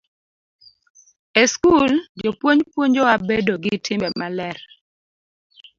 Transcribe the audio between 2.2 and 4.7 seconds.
jopuonj puonjowa bedo gi timbe maler.